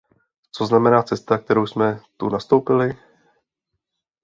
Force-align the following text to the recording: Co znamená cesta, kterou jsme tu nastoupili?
Co 0.51 0.65
znamená 0.65 1.03
cesta, 1.03 1.37
kterou 1.37 1.67
jsme 1.67 1.99
tu 2.17 2.29
nastoupili? 2.29 2.97